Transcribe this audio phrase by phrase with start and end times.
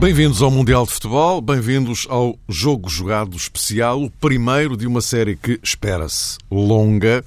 [0.00, 5.36] Bem-vindos ao Mundial de Futebol, bem-vindos ao Jogo Jogado Especial, o primeiro de uma série
[5.36, 7.22] que espera-se longa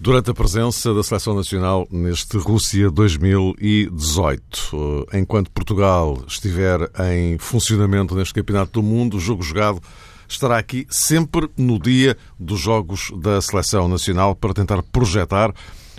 [0.00, 5.08] durante a presença da Seleção Nacional neste Rússia 2018.
[5.12, 9.82] Enquanto Portugal estiver em funcionamento neste Campeonato do Mundo, o Jogo Jogado
[10.28, 15.52] estará aqui sempre no dia dos Jogos da Seleção Nacional para tentar projetar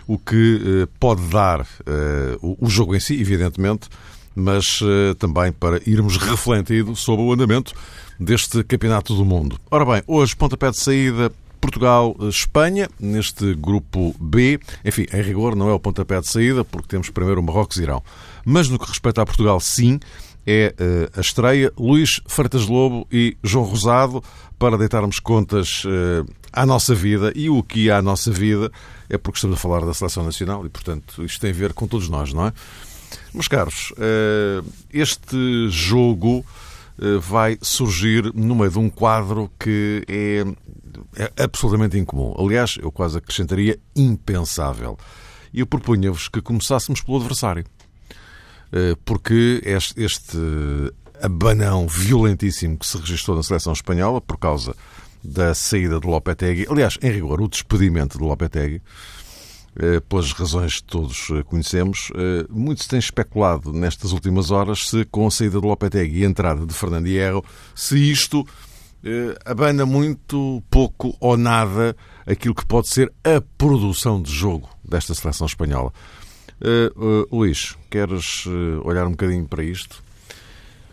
[0.07, 3.89] o que eh, pode dar eh, o jogo em si, evidentemente,
[4.33, 4.79] mas
[5.17, 7.73] também para irmos refletindo sobre o andamento
[8.17, 9.59] deste Campeonato do Mundo.
[9.69, 14.59] Ora bem, hoje pontapé de saída Portugal-Espanha, neste grupo B.
[14.83, 17.83] Enfim, em rigor, não é o pontapé de saída, porque temos primeiro o Marrocos e
[17.83, 18.03] Irão.
[18.45, 19.99] Mas no que respeita a Portugal, sim,
[20.45, 24.23] é uh, a estreia Luís Freitas Lobo e João Rosado
[24.57, 28.71] para deitarmos contas uh, à nossa vida e o que é a nossa vida
[29.09, 31.87] é porque estamos a falar da Seleção Nacional e, portanto, isto tem a ver com
[31.87, 32.53] todos nós, não é?
[33.33, 34.61] Meus caros, eh,
[34.91, 36.68] este jogo eh,
[37.21, 40.43] vai surgir no meio de um quadro que é,
[41.15, 42.35] é absolutamente incomum.
[42.37, 44.97] Aliás, eu quase acrescentaria impensável.
[45.53, 47.65] E eu propunha-vos que começássemos pelo adversário.
[48.71, 50.37] Eh, porque este, este
[51.21, 54.75] abanão violentíssimo que se registrou na seleção espanhola por causa
[55.23, 58.81] da saída de Lopetegui, aliás, em rigor, o despedimento de Lopetegui, eh,
[60.09, 65.05] pelas razões que todos eh, conhecemos, eh, muito se tem especulado nestas últimas horas se,
[65.05, 67.43] com a saída de Lopetegui e a entrada de Fernando Hierro,
[67.75, 68.45] se isto
[69.45, 71.95] abana muito pouco ou nada
[72.27, 75.93] aquilo que pode ser a produção de jogo desta seleção espanhola.
[76.59, 78.45] Uh, uh, Luís, queres
[78.83, 80.03] olhar um bocadinho para isto?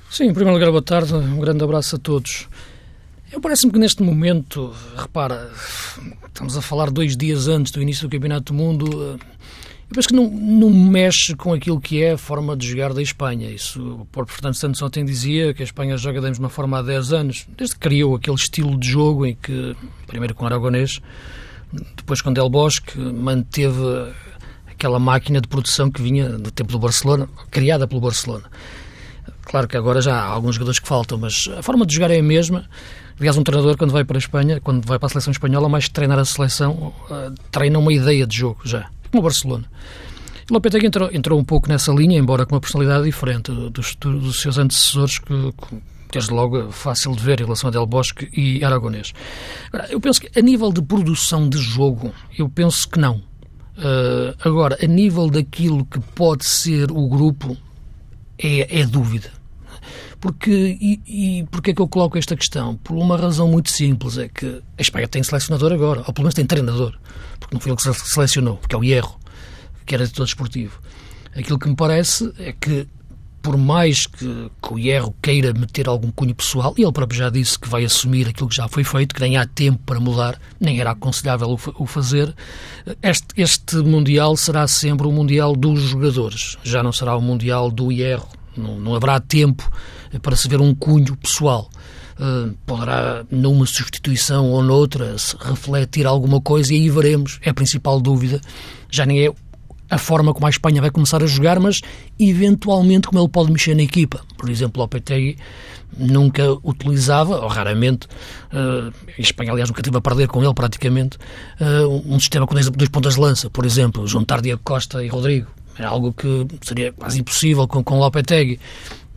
[0.08, 2.48] Sim, em primeiro lugar, boa tarde, um grande abraço a todos.
[3.36, 5.52] Eu parece-me que neste momento, repara,
[6.26, 10.14] estamos a falar dois dias antes do início do Campeonato do Mundo, eu penso que
[10.14, 13.50] não, não mexe com aquilo que é a forma de jogar da Espanha.
[13.50, 17.12] Isso, o Fernando Santos ontem dizia que a Espanha joga da mesma forma há 10
[17.12, 19.76] anos, desde que criou aquele estilo de jogo em que,
[20.06, 20.98] primeiro com Aragonês,
[21.94, 24.14] depois com Del Bosque, manteve
[24.66, 28.44] aquela máquina de produção que vinha do tempo do Barcelona, criada pelo Barcelona.
[29.46, 32.18] Claro que agora já há alguns jogadores que faltam, mas a forma de jogar é
[32.18, 32.68] a mesma.
[33.18, 35.88] Aliás, um treinador, quando vai para a Espanha, quando vai para a seleção espanhola, mais
[35.88, 39.64] treinar a seleção, uh, treina uma ideia de jogo já, como o Barcelona.
[40.48, 44.40] E Lopetegui entrou, entrou um pouco nessa linha, embora com uma personalidade diferente dos, dos
[44.40, 48.64] seus antecessores, que, que desde logo fácil de ver em relação a Del Bosque e
[48.64, 49.12] Aragonês.
[49.72, 53.16] Agora, eu penso que a nível de produção de jogo, eu penso que não.
[53.78, 57.56] Uh, agora, a nível daquilo que pode ser o grupo,
[58.38, 59.30] é, é dúvida.
[60.26, 62.74] Porque, e, e porquê é que eu coloco esta questão?
[62.74, 66.34] Por uma razão muito simples, é que a Espanha tem selecionador agora, ou pelo menos
[66.34, 66.98] tem treinador,
[67.38, 69.20] porque não foi ele que selecionou, porque é o Hierro,
[69.86, 70.82] que era todo esportivo.
[71.32, 72.88] Aquilo que me parece é que,
[73.40, 77.30] por mais que, que o Hierro queira meter algum cunho pessoal, e ele próprio já
[77.30, 80.40] disse que vai assumir aquilo que já foi feito, que nem há tempo para mudar,
[80.58, 82.34] nem era aconselhável o, o fazer,
[83.00, 87.92] este, este Mundial será sempre o Mundial dos jogadores, já não será o Mundial do
[87.92, 88.26] Hierro,
[88.56, 89.70] não, não haverá tempo
[90.22, 91.70] para se ver um cunho pessoal.
[92.18, 97.38] Uh, poderá, numa substituição ou noutra, se refletir alguma coisa e aí veremos.
[97.42, 98.40] É a principal dúvida.
[98.90, 99.32] Já nem é
[99.88, 101.80] a forma como a Espanha vai começar a jogar, mas
[102.18, 104.20] eventualmente como ele pode mexer na equipa.
[104.36, 105.36] Por exemplo, o Lopetegui
[105.96, 108.06] nunca utilizava, ou raramente,
[108.52, 111.16] uh, Espanha aliás nunca teve a perder com ele praticamente,
[111.60, 115.48] uh, um sistema com dois, pontas de lança, por exemplo, juntar Diego Costa e Rodrigo.
[115.78, 118.58] Era algo que seria quase impossível com, com Lopetegui.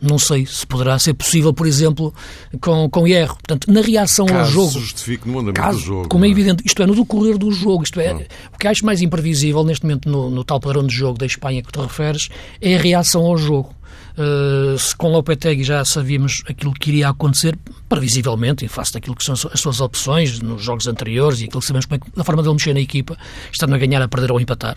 [0.00, 2.14] Não sei se poderá ser possível, por exemplo,
[2.60, 3.34] com, com erro.
[3.34, 4.80] Portanto, na reação caso ao jogo.
[4.80, 6.08] justifique no andamento caso, do jogo.
[6.08, 8.84] Como é, é evidente, isto é, no decorrer do jogo, isto é, o que acho
[8.84, 12.28] mais imprevisível neste momento no, no tal padrão de jogo da Espanha que te referes
[12.60, 13.74] é a reação ao jogo.
[14.10, 17.56] Uh, se com Lopetegui já sabíamos aquilo que iria acontecer,
[17.88, 21.66] previsivelmente, em face daquilo que são as suas opções nos jogos anteriores e aquilo que
[21.66, 23.16] sabemos como é, da forma dele mexer na equipa,
[23.50, 24.76] estando a ganhar, a perder ou a empatar.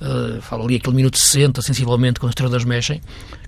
[0.00, 3.00] Uh, falo ali aquele minuto 60, sensivelmente, quando os treinadores mexem.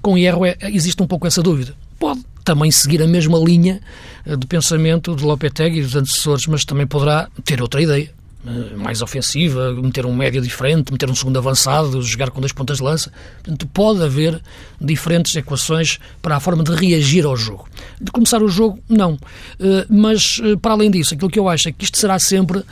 [0.02, 1.75] Com erro é, existe um pouco essa dúvida.
[1.99, 3.81] Pode também seguir a mesma linha
[4.26, 8.11] uh, de pensamento de Lopetegui e dos antecessores, mas também poderá ter outra ideia
[8.47, 12.79] eh, mais ofensiva, meter um médio diferente, meter um segundo avançado, jogar com dois pontas
[12.79, 13.12] de lança.
[13.43, 14.41] Portanto, pode haver
[14.81, 17.69] diferentes equações para a forma de reagir ao jogo.
[18.00, 19.19] De começar o jogo, não.
[19.58, 22.62] Eh, mas, eh, para além disso, aquilo que eu acho é que isto será sempre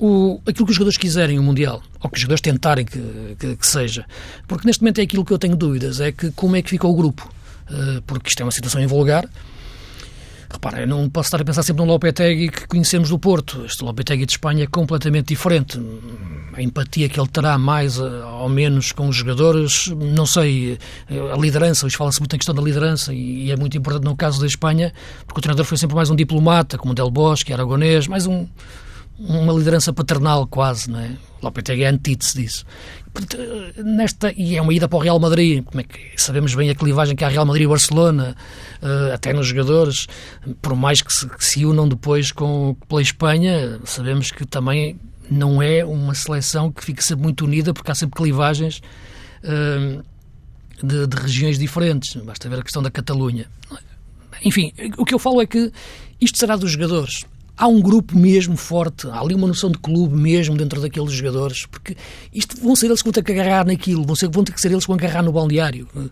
[0.00, 3.56] o, aquilo que os jogadores quiserem, o Mundial, ou que os jogadores tentarem que, que,
[3.56, 4.06] que, seja.
[4.48, 6.90] Porque neste momento é aquilo que eu tenho dúvidas, é que como é que ficou
[6.90, 7.30] o grupo.
[7.70, 9.28] Uh, porque isto é uma situação invulgar.
[10.50, 13.64] Repara, eu não posso estar a pensar sempre no Lopetegui que conhecemos do Porto.
[13.64, 15.78] Este Lopetegui de Espanha é completamente diferente.
[16.54, 20.76] A empatia que ele terá mais ou menos com os jogadores, não sei,
[21.32, 24.40] a liderança, hoje fala-se muito em questão da liderança e é muito importante no caso
[24.40, 24.92] da Espanha,
[25.24, 28.48] porque o treinador foi sempre mais um diplomata, como Del Bosque, Aragonês, mais um,
[29.20, 31.16] uma liderança paternal quase, não é?
[31.42, 32.64] Lopetegui é antítese disso.
[33.84, 36.74] Nesta, e é uma ida para o Real Madrid, como é que sabemos bem a
[36.74, 38.36] clivagem que há Real Madrid e Barcelona,
[38.82, 40.06] uh, até nos jogadores,
[40.62, 44.98] por mais que se, que se unam depois com, pela Espanha, sabemos que também
[45.30, 48.80] não é uma seleção que fica sempre muito unida, porque há sempre clivagens
[49.44, 50.02] uh,
[50.82, 52.14] de, de regiões diferentes.
[52.22, 53.46] Basta ver a questão da Catalunha.
[54.42, 55.70] Enfim, o que eu falo é que
[56.20, 57.24] isto será dos jogadores
[57.60, 61.66] há um grupo mesmo forte, há ali uma noção de clube mesmo dentro daqueles jogadores,
[61.66, 61.94] porque
[62.32, 64.60] isto vão ser eles que vão ter que agarrar naquilo, vão, ser, vão ter que
[64.60, 65.86] ser eles que vão agarrar no balneário.
[65.94, 66.08] Eh,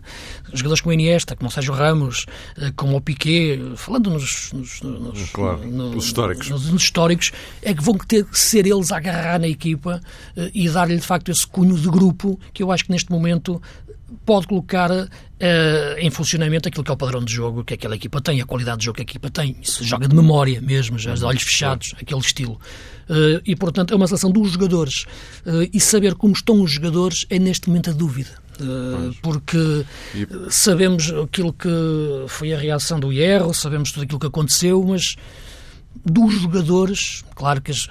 [0.53, 4.81] jogadores como o Iniesta, como o Sérgio Ramos, eh, como o Piquet, falando nos, nos,
[4.83, 6.49] nos, claro, no, nos históricos.
[6.51, 7.31] Nos, nos, históricos,
[7.63, 9.99] é que vão ter que ser eles a agarrar na equipa
[10.37, 13.59] eh, e dar-lhe de facto esse cunho de grupo que eu acho que neste momento
[14.25, 15.07] pode colocar uh,
[15.97, 18.79] em funcionamento aquilo que é o padrão de jogo que aquela equipa tem, a qualidade
[18.79, 19.55] de jogo que a equipa tem.
[19.61, 22.59] Isso joga de memória mesmo, já de olhos fechados, aquele estilo.
[23.09, 25.03] Uh, e, portanto, é uma seleção dos jogadores.
[25.45, 28.31] Uh, e saber como estão os jogadores é, neste momento, a dúvida.
[29.21, 30.27] porque e...
[30.49, 31.69] sabemos aquilo que
[32.27, 35.15] foi a reação do Hierro, sabemos tudo aquilo que aconteceu, mas
[36.05, 37.87] dos jogadores, claro que as,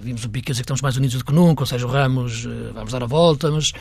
[0.00, 2.92] vimos o Piquet que estamos mais unidos do que nunca, ou seja, o Ramos, vamos
[2.92, 3.72] dar a volta, mas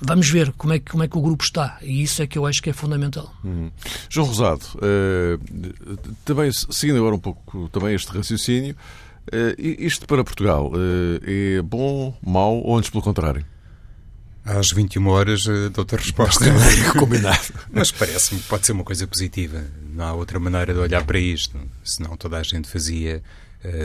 [0.00, 1.78] vamos ver como é, que, como é que o grupo está.
[1.82, 3.32] E isso é que eu acho que é fundamental.
[3.44, 3.70] Uhum.
[4.08, 8.74] João Rosado, uh, também seguindo agora um pouco também este raciocínio,
[9.32, 13.44] uh, isto para Portugal uh, é bom, mau ou antes pelo contrário?
[14.42, 16.46] Às 21 horas dou-te a resposta.
[16.98, 17.52] Combinado.
[17.70, 19.62] Mas parece-me que pode ser uma coisa positiva.
[19.92, 21.58] Não há outra maneira de olhar para isto.
[21.84, 23.22] Senão toda a gente fazia,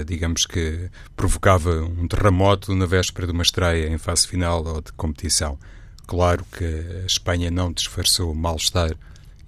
[0.07, 4.93] digamos que provocava um terremoto na véspera de uma estreia em fase final ou de
[4.93, 5.59] competição.
[6.05, 8.95] Claro que a Espanha não disfarçou o mal-estar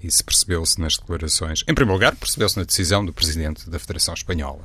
[0.02, 1.64] e se percebeu-se nas declarações.
[1.68, 4.64] Em primeiro lugar, percebeu-se na decisão do presidente da Federação Espanhola.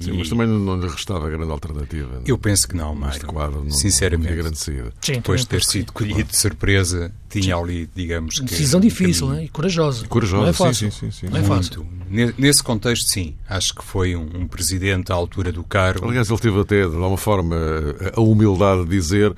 [0.00, 0.18] Sim, e...
[0.18, 2.20] mas também não lhe restava grande alternativa.
[2.26, 3.26] Eu penso que não, Mário.
[3.26, 4.42] Quadro, não, Sinceramente.
[4.42, 8.46] Não Sim, depois de ter sido colhido de surpresa, tinha ali, digamos que.
[8.46, 9.44] Decisão difícil um né?
[9.44, 10.04] e corajosa.
[10.04, 10.90] E corajosa, não é fácil.
[10.90, 11.86] Sim, sim, sim, não é fácil.
[12.08, 12.40] Muito.
[12.40, 13.36] Nesse contexto, sim.
[13.48, 16.08] Acho que foi um, um, presidente à altura do cargo.
[16.08, 17.56] Aliás, ele teve até, de alguma forma,
[18.14, 19.34] a humildade de dizer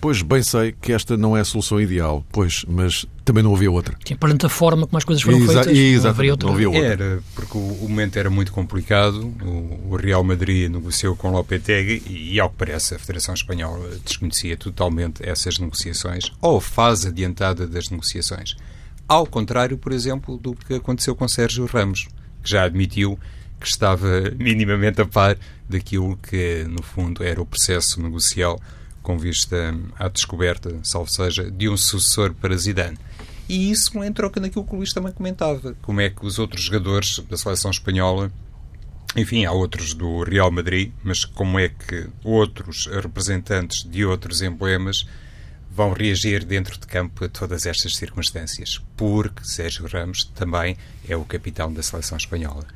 [0.00, 3.70] pois bem sei que esta não é a solução ideal, pois, mas também não havia
[3.70, 3.96] outra.
[4.06, 6.46] Sim, perante a forma como as coisas foram Exa feitas, não, havia outra.
[6.46, 6.86] não havia outra.
[6.86, 12.02] Era, porque o, o momento era muito complicado, o, o, Real Madrid negociou com Lopetegui
[12.06, 17.66] e, e, ao que parece, a Federação Espanhola desconhecia totalmente essas negociações, ou fase adiantada
[17.66, 18.56] das negociações.
[19.06, 22.08] Ao contrário, por exemplo, do que aconteceu com Sérgio Ramos,
[22.42, 23.18] que já admitiu
[23.60, 25.36] que estava minimamente a par
[25.68, 28.60] daquilo que, no fundo, era o processo negocial
[29.08, 32.98] com vista à descoberta, salvo seja, de um sucessor para Zidane.
[33.48, 35.74] E isso entrou naquilo que o Luís também comentava.
[35.80, 38.30] Como é que os outros jogadores da seleção espanhola,
[39.16, 45.08] enfim, há outros do Real Madrid, mas como é que outros representantes de outros emblemas
[45.70, 48.78] vão reagir dentro de campo a todas estas circunstâncias?
[48.94, 50.76] Porque Sérgio Ramos também
[51.08, 52.66] é o capitão da seleção espanhola.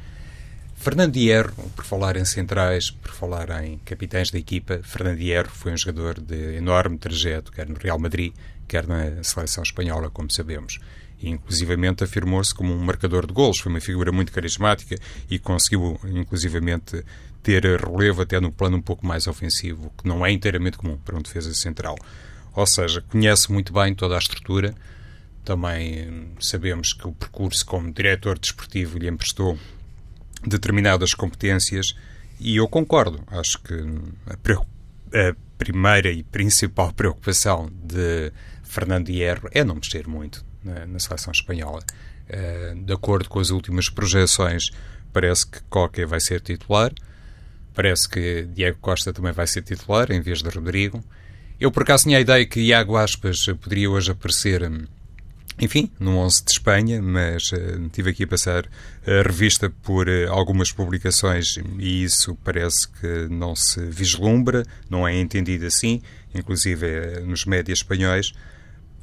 [0.83, 5.73] Fernando Hierro, por falar em centrais, por falar em capitães da equipa, Fernando Hierro foi
[5.73, 8.35] um jogador de enorme trajeto, quer no Real Madrid,
[8.67, 10.81] quer na seleção espanhola, como sabemos.
[11.21, 13.61] E, inclusivamente, afirmou-se como um marcador de golos.
[13.61, 14.97] Foi uma figura muito carismática
[15.31, 17.05] e conseguiu, inclusivamente,
[17.45, 21.17] ter relevo até no plano um pouco mais ofensivo, que não é inteiramente comum para
[21.17, 21.95] um defesa central.
[22.57, 24.75] Ou seja, conhece muito bem toda a estrutura.
[25.45, 29.57] Também sabemos que o percurso como diretor desportivo lhe emprestou
[30.47, 31.95] determinadas competências
[32.39, 33.23] e eu concordo.
[33.29, 33.75] Acho que
[34.27, 38.33] a, a primeira e principal preocupação de
[38.63, 41.83] Fernando Hierro é não mexer muito na, na seleção espanhola.
[42.29, 44.71] Uh, de acordo com as últimas projeções,
[45.13, 46.93] parece que Coque vai ser titular.
[47.75, 51.03] Parece que Diego Costa também vai ser titular em vez de Rodrigo.
[51.59, 54.85] Eu, por acaso, tinha a ideia que Iago Aspas poderia hoje aparecer hum,
[55.63, 58.67] enfim, no 11 de Espanha, mas uh, tive aqui a passar
[59.07, 65.15] a revista por uh, algumas publicações e isso parece que não se vislumbra, não é
[65.15, 66.03] entendido assim,
[66.35, 68.33] inclusive uh, nos médias espanhóis,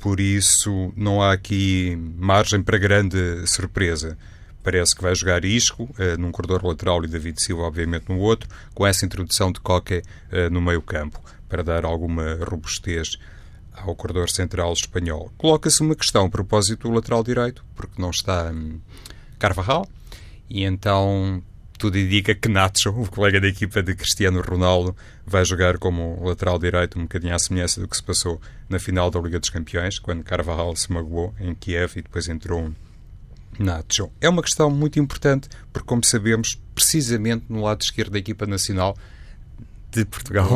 [0.01, 4.17] por isso não há aqui margem para grande surpresa.
[4.61, 8.85] parece que vai jogar Isco num corredor lateral e David Silva, obviamente, no outro, com
[8.85, 10.01] essa introdução de Coque
[10.51, 13.17] no meio campo, para dar alguma robustez
[13.85, 15.31] ao corredor central espanhol.
[15.37, 18.79] Coloca-se uma questão a propósito do lateral direito, porque não está um,
[19.37, 19.87] Carvajal,
[20.49, 21.41] e então
[21.77, 24.93] tudo indica que Nacho, o colega da equipa de Cristiano Ronaldo,
[25.25, 29.09] vai jogar como lateral direito, um bocadinho à semelhança do que se passou na final
[29.09, 32.69] da Liga dos Campeões, quando Carvajal se magoou em Kiev e depois entrou
[33.57, 34.11] Nacho.
[34.19, 38.97] É uma questão muito importante, porque, como sabemos, precisamente no lado esquerdo da equipa nacional
[39.91, 40.47] de Portugal,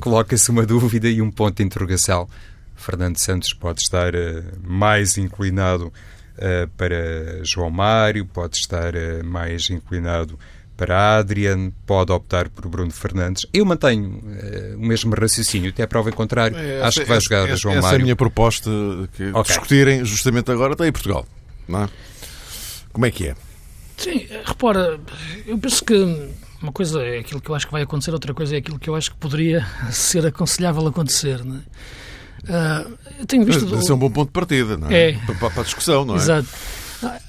[0.00, 2.28] coloca-se uma dúvida e um ponto de interrogação.
[2.74, 9.70] Fernando Santos pode estar uh, mais inclinado uh, para João Mário, pode estar uh, mais
[9.70, 10.38] inclinado
[10.76, 13.46] para Adrian, pode optar por Bruno Fernandes.
[13.52, 16.56] Eu mantenho uh, o mesmo raciocínio, até a prova em contrário.
[16.56, 17.94] É, Acho que vai jogar essa, João essa Mário.
[17.94, 18.70] Essa é a minha proposta,
[19.16, 19.42] que okay.
[19.42, 21.26] discutirem justamente agora, está em Portugal.
[21.66, 21.88] Não é?
[22.92, 23.34] Como é que é?
[23.96, 25.00] Sim, repara,
[25.46, 25.94] eu penso que
[26.62, 28.88] uma coisa é aquilo que eu acho que vai acontecer, outra coisa é aquilo que
[28.88, 31.44] eu acho que poderia ser aconselhável acontecer.
[31.44, 31.60] Não é?
[32.46, 33.74] Uh, eu tenho visto.
[33.74, 35.10] Esse é um bom ponto de partida, não é?
[35.10, 35.12] é.
[35.26, 36.18] Para, para, a discussão, não é?
[36.18, 36.48] Exato.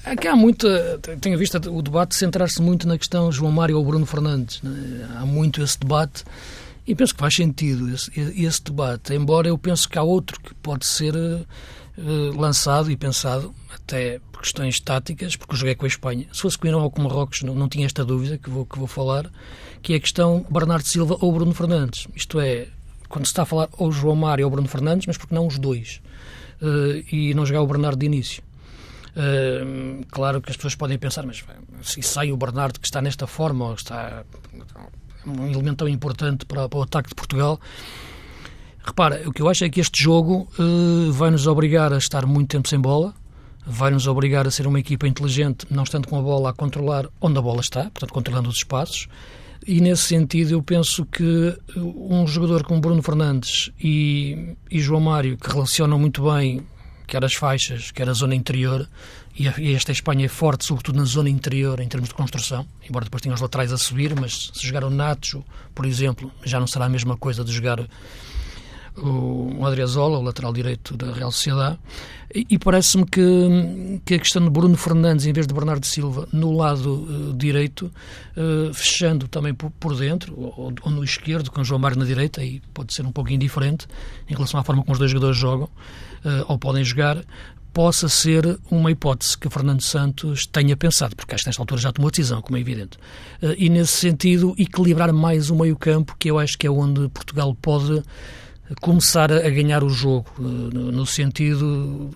[0.04, 0.98] Aqui há muita.
[1.20, 4.62] Tenho visto o debate centrar-se muito na questão João Mário ou Bruno Fernandes.
[4.64, 5.18] É?
[5.18, 6.24] Há muito esse debate
[6.88, 10.54] e penso que faz sentido esse, esse, debate, embora eu penso que há outro que
[10.54, 11.14] pode ser
[12.36, 16.26] lançado e pensado até por questões táticas, porque joguei com a Espanha.
[16.32, 18.48] Se fosse com o Irão ou com o Marrocos, não, não tinha esta dúvida que
[18.48, 19.30] vou, que vou falar,
[19.82, 22.06] que é a questão Bernardo Silva ou Bruno Fernandes.
[22.14, 22.68] Isto é,
[23.08, 25.58] quando se está a falar ou João Mário ou Bruno Fernandes, mas porque não os
[25.58, 26.00] dois?
[26.60, 28.42] Uh, e não jogar o Bernardo de início.
[29.10, 31.44] Uh, claro que as pessoas podem pensar, mas
[31.82, 34.24] se sai o Bernardo que está nesta forma, ou está
[35.26, 37.60] um elemento tão importante para, para o ataque de Portugal.
[38.88, 42.24] Repara, o que eu acho é que este jogo uh, vai nos obrigar a estar
[42.24, 43.12] muito tempo sem bola,
[43.66, 47.06] vai nos obrigar a ser uma equipa inteligente, não estando com a bola a controlar
[47.20, 49.06] onde a bola está, portanto, controlando os espaços,
[49.66, 55.36] e nesse sentido eu penso que um jogador como Bruno Fernandes e, e João Mário,
[55.36, 56.66] que relacionam muito bem
[57.06, 58.88] quer as faixas, quer a zona interior,
[59.38, 63.04] e, e esta Espanha é forte, sobretudo na zona interior, em termos de construção, embora
[63.04, 66.66] depois tenha os laterais a subir, mas se jogar o Nacho, por exemplo, já não
[66.66, 67.86] será a mesma coisa de jogar
[69.02, 71.78] o Adriazola, o lateral direito da Real Sociedade,
[72.34, 76.28] e, e parece-me que, que a questão de Bruno Fernandes em vez de Bernardo Silva
[76.32, 77.90] no lado uh, direito,
[78.36, 82.40] uh, fechando também por, por dentro, ou, ou, no esquerdo, com João Mário na direita,
[82.40, 83.86] aí pode ser um pouquinho diferente
[84.28, 85.68] em relação à forma como os dois jogadores jogam,
[86.24, 87.24] uh, ou podem jogar,
[87.72, 91.92] possa ser uma hipótese que Fernando Santos tenha pensado, porque acho que nesta altura já
[91.92, 92.98] tomou decisão, como é evidente.
[93.56, 98.02] E nesse sentido, equilibrar mais o meio-campo, que eu acho que é onde Portugal pode
[98.80, 102.10] começar a ganhar o jogo, eh, no sentido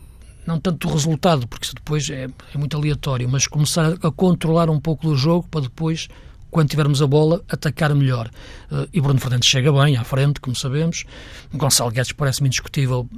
[0.47, 4.69] não tanto do resultado, porque isso depois é, é, muito aleatório, mas começar a controlar
[4.71, 6.09] um pouco do jogo para depois,
[6.51, 8.31] quando tivermos a bola, atacar melhor.
[8.71, 11.05] Eh, e Bruno Fernandes chega bem à frente, como sabemos.
[11.55, 13.09] Gonçalo Guedes parece-me indiscutível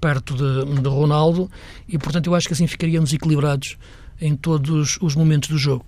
[0.00, 1.50] perto de, de Ronaldo
[1.88, 3.76] e, portanto, eu acho que assim ficaríamos equilibrados
[4.20, 5.84] em todos os momentos do jogo.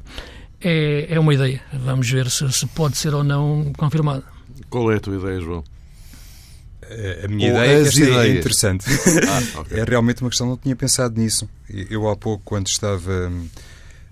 [0.60, 1.62] É, é uma ideia.
[1.72, 4.24] Vamos ver se, se pode ser ou não confirmada.
[4.68, 5.62] Qual é a tua ideia, João?
[7.24, 8.24] A minha Ou ideia é que esta ideias.
[8.24, 8.86] é interessante.
[9.28, 9.80] Ah, okay.
[9.80, 11.48] É realmente uma questão, não tinha pensado nisso.
[11.90, 13.48] Eu há pouco, quando estava hum,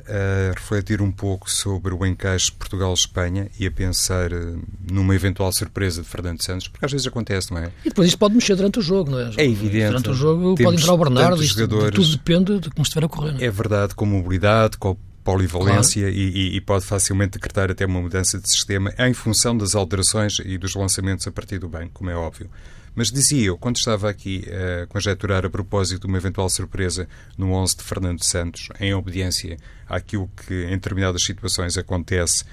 [0.07, 6.03] a refletir um pouco sobre o encaixe Portugal-Espanha e a pensar hum, numa eventual surpresa
[6.03, 7.71] de Fernando Santos, porque às vezes acontece, não é?
[7.85, 9.31] E depois isto pode mexer durante o jogo, não é?
[9.37, 9.87] É evidente.
[9.87, 13.09] Durante o jogo pode entrar o Bernardo, isto, jogadores, tudo depende de como estiver a
[13.09, 13.35] correr.
[13.41, 13.47] É?
[13.47, 16.17] é verdade, com mobilidade, com polivalência claro.
[16.17, 20.59] e, e, pode facilmente decretar até uma mudança de sistema em função das alterações e
[20.59, 22.51] dos lançamentos a partir do banco, como é óbvio.
[22.95, 24.45] Mas dizia eu, quando estava aqui
[24.83, 29.57] a conjecturar a propósito de uma eventual surpresa no 11 de Fernando Santos, em obediência
[29.89, 32.45] àquilo que em determinadas situações acontece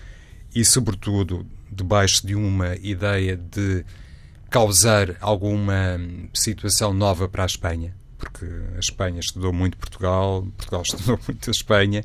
[0.56, 3.86] e, sobretudo, debaixo de uma ideia de
[4.50, 6.00] causar alguma
[6.34, 11.52] situação nova para a Espanha, porque a Espanha estudou muito Portugal, Portugal estudou muito a
[11.52, 12.04] Espanha,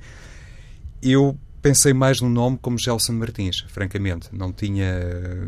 [1.02, 4.28] eu pensei mais no nome como Gelson Martins, francamente.
[4.32, 4.86] Não tinha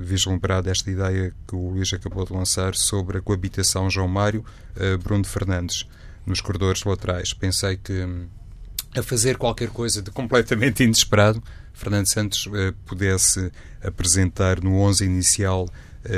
[0.01, 4.45] vislumbrado esta ideia que o Luís acabou de lançar sobre a coabitação João Mário,
[4.77, 5.87] uh, Bruno Fernandes,
[6.27, 7.33] nos corredores laterais.
[7.33, 8.05] Pensei que
[8.97, 11.41] a fazer qualquer coisa de completamente inesperado,
[11.73, 15.69] Fernando Santos uh, pudesse apresentar no 11 inicial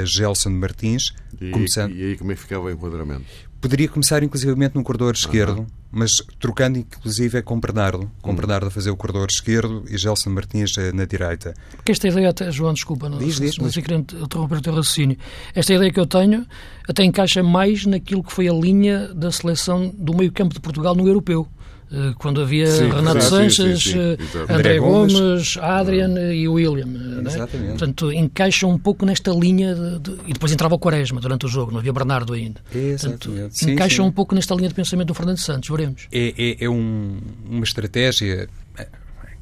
[0.04, 1.12] Gelson Martins.
[1.40, 1.94] E, começando...
[1.94, 3.26] e aí como é que ficava o enquadramento?
[3.60, 8.10] Poderia começar, inclusivamente, no corredor esquerdo, mas trocando, inclusive, é com Bernardo.
[8.22, 8.34] Com hum.
[8.36, 11.52] Bernardo a fazer o corredor esquerdo e Gelson Martins eh, na direita.
[11.76, 13.76] Porque esta ideia, até, João, desculpa, não, diz, diz, mas...
[13.76, 15.18] eu queria interromper o teu raciocínio.
[15.54, 16.46] Esta ideia que eu tenho
[16.88, 21.06] até encaixa mais naquilo que foi a linha da seleção do meio-campo de Portugal no
[21.06, 21.46] europeu.
[21.92, 24.16] Eh, quando havia sim, Renato sim, Sanches, sim, eh,
[24.48, 26.32] André Gomes, Gomes Adrian ah.
[26.32, 26.86] e William.
[26.86, 27.46] Né?
[27.70, 31.48] Portanto, encaixa um pouco nesta linha de, de, e depois entrava o Quaresma durante o
[31.48, 32.60] jogo, não havia Bernardo ainda.
[32.70, 33.32] Portanto,
[33.68, 36.06] encaixa um pouco nesta linha de pensamento do Fernando Santos, veremos.
[36.12, 38.48] É, é, é um, uma estratégia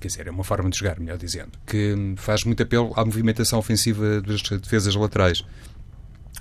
[0.00, 3.58] quer dizer, é uma forma de jogar, melhor dizendo, que faz muito apelo à movimentação
[3.58, 5.42] ofensiva das defesas laterais.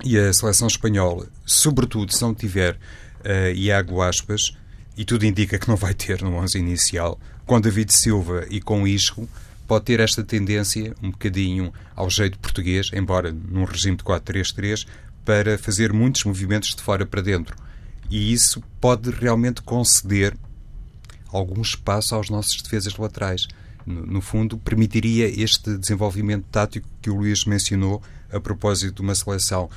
[0.06, 4.52] E a seleção espanhola, sobretudo se não tiver uh, Iago Aspas,
[4.98, 8.88] e tudo indica que não vai ter no 11 inicial, com David Silva e com
[8.88, 9.30] Isco,
[9.68, 14.88] pode ter esta tendência, um bocadinho ao jeito português, embora num regime de 4-3-3,
[15.24, 17.56] para fazer muitos movimentos de fora para dentro.
[18.10, 20.36] E isso pode realmente conceder
[21.28, 23.48] algum espaço aos nossos defesas laterais.
[23.86, 28.02] No, no fundo, permitiria este desenvolvimento tático que o Luís mencionou
[28.32, 29.70] a propósito de uma seleção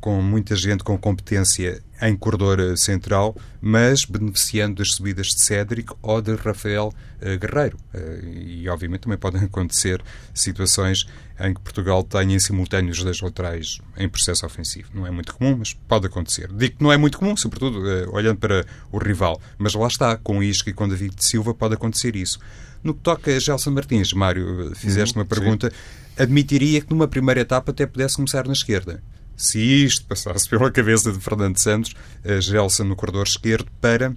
[0.00, 6.20] com muita gente com competência em corredor central, mas beneficiando das subidas de Cédric ou
[6.20, 7.78] de Rafael uh, Guerreiro.
[7.94, 10.02] Uh, e, obviamente, também podem acontecer
[10.34, 11.06] situações
[11.40, 14.90] em que Portugal tenha em simultâneo os dois laterais em processo ofensivo.
[14.92, 16.52] Não é muito comum, mas pode acontecer.
[16.52, 19.40] Digo que não é muito comum, sobretudo uh, olhando para o rival.
[19.56, 22.38] Mas lá está, com Isco e com David Silva pode acontecer isso.
[22.82, 26.22] No que toca a Gelson Martins, Mário, fizeste uhum, uma pergunta, sim.
[26.22, 29.02] admitiria que numa primeira etapa até pudesse começar na esquerda
[29.36, 34.14] se isto passasse pela cabeça de Fernando Santos, a Gelson no corredor esquerdo, para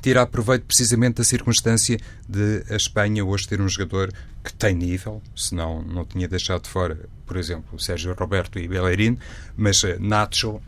[0.00, 4.12] tirar proveito precisamente da circunstância de a Espanha hoje ter um jogador
[4.44, 9.18] que tem nível, senão não tinha deixado de fora, por exemplo, Sérgio Roberto e Bellerin,
[9.56, 10.60] mas eh, Nacho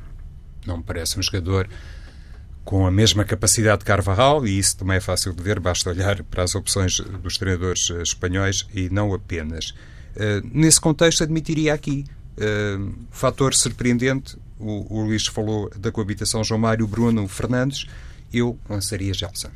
[0.66, 1.68] não me parece um jogador
[2.64, 6.22] com a mesma capacidade de Carvajal, e isso também é fácil de ver, basta olhar
[6.24, 9.70] para as opções dos treinadores eh, espanhóis e não apenas.
[10.10, 12.04] Uh, nesse contexto, admitiria aqui
[12.40, 17.86] Uh, fator surpreendente, o, o Luís falou da coabitação João Mário, Bruno Fernandes,
[18.32, 19.50] eu lançaria Gelson.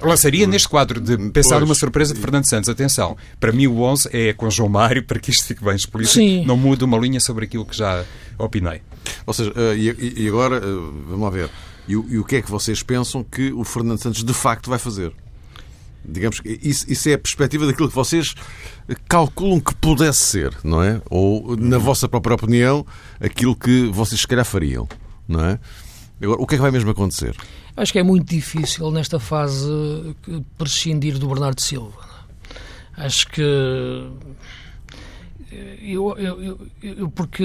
[0.00, 2.68] Lançaria neste quadro de pensar pois, uma surpresa de Fernando Santos.
[2.68, 6.18] Atenção, para mim o 11 é com João Mário, para que isto fique bem explícito.
[6.18, 6.46] Sim.
[6.46, 8.04] Não muda uma linha sobre aquilo que já
[8.38, 8.80] opinei.
[9.26, 11.50] Ou seja, uh, e, agora, uh, vamos lá ver,
[11.86, 15.12] e o que é que vocês pensam que o Fernando Santos de facto vai fazer?
[16.08, 18.34] Digamos que isso, isso é a perspectiva daquilo que vocês
[19.08, 21.00] calculam que pudesse ser, não é?
[21.10, 22.86] Ou, na vossa própria opinião,
[23.20, 24.88] aquilo que vocês se calhar fariam,
[25.26, 25.58] não é?
[26.22, 27.36] Agora, o que é que vai mesmo acontecer?
[27.76, 30.16] Acho que é muito difícil nesta fase
[30.56, 32.00] prescindir do Bernardo Silva.
[32.96, 33.04] É?
[33.04, 33.42] Acho que
[35.82, 37.44] eu, eu, eu, porque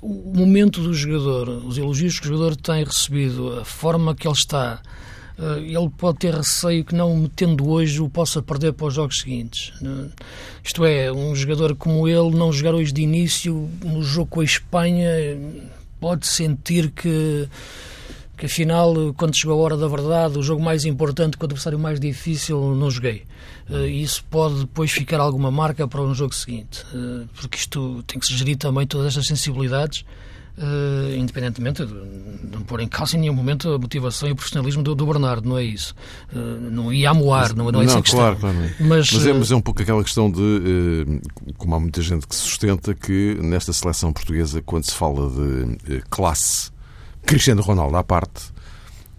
[0.00, 4.34] o momento do jogador, os elogios que o jogador tem recebido, a forma que ele
[4.34, 5.05] está, eh,
[5.38, 9.72] ele pode ter receio que não metendo hoje o possa perder para os jogos seguintes.
[9.82, 10.08] Eh,
[10.64, 14.44] isto é, um jogador como ele não jogar hoje de início no jogo com a
[14.44, 15.10] Espanha
[16.00, 17.48] pode sentir que
[18.36, 21.78] que afinal, quando chegou a hora da verdade, o jogo mais importante, com o adversário
[21.78, 23.22] mais difícil, não joguei.
[23.66, 26.84] Uh, isso pode depois ficar alguma marca para um jogo seguinte,
[27.34, 30.04] porque isto tem que se gerir também todas estas sensibilidades
[30.58, 31.92] Uh, independentemente de
[32.50, 35.46] não pôr em causa em nenhum momento a motivação e o profissionalismo do, do Bernardo,
[35.46, 35.94] não é isso.
[36.32, 38.20] Uh, não ia amoar, não, não é essa questão.
[38.20, 38.56] Claro, claro.
[38.80, 41.20] Mas, mas, é, mas é um pouco aquela questão de,
[41.58, 46.70] como há muita gente que sustenta, que nesta seleção portuguesa, quando se fala de classe,
[47.26, 48.44] Cristiano Ronaldo à parte,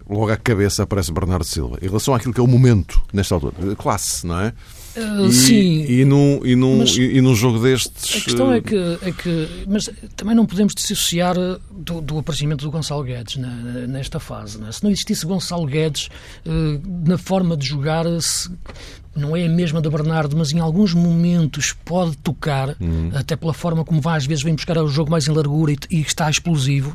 [0.08, 1.78] logo à cabeça aparece Bernardo Silva.
[1.80, 4.52] Em relação àquilo que é o momento, nesta altura, classe, não é?
[4.98, 5.84] Uh, e, sim.
[5.88, 8.16] E num, e, num, e, num jogo destes.
[8.16, 9.48] A questão é que, é que.
[9.66, 11.36] Mas também não podemos dissociar
[11.70, 13.48] do, do aparecimento do Gonçalo Guedes na,
[13.86, 14.58] nesta fase.
[14.58, 14.72] Não é?
[14.72, 16.08] Se não existisse Gonçalo Guedes
[16.46, 18.50] uh, na forma de jogar, se,
[19.14, 23.10] não é a mesma do Bernardo, mas em alguns momentos pode tocar, uhum.
[23.14, 25.78] até pela forma como vai, às vezes vem buscar o jogo mais em largura e,
[25.90, 26.94] e está explosivo.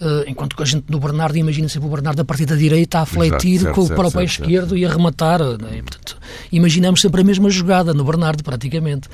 [0.00, 3.00] Uh, enquanto que a gente no Bernardo imagina sempre o Bernardo a partir da direita
[3.00, 4.76] a fletir Exato, certo, para o pé esquerdo certo.
[4.76, 5.40] e a rematar.
[5.40, 5.82] Né?
[5.82, 6.18] Portanto,
[6.50, 9.08] imaginamos sempre a mesma jogada no Bernardo, praticamente.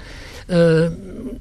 [0.49, 1.39] Uh,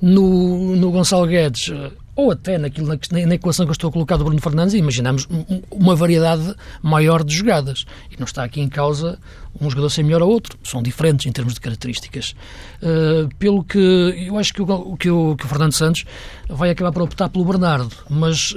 [0.00, 1.72] no, no Gonçalo Guedes,
[2.16, 5.28] ou até naquilo, na, na equação que eu estou a colocar do Bruno Fernandes, imaginamos
[5.70, 7.84] uma variedade maior de jogadas.
[8.10, 9.18] E não está aqui em causa
[9.60, 10.58] um jogador ser melhor a outro.
[10.64, 12.34] São diferentes em termos de características.
[12.82, 13.78] Uh, pelo que
[14.26, 16.04] eu acho que o, que, o, que o Fernando Santos
[16.48, 18.56] vai acabar por optar pelo Bernardo, mas uh,